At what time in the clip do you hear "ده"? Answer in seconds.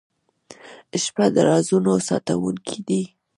2.87-3.01